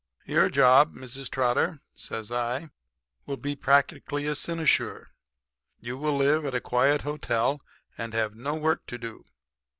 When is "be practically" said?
3.37-4.25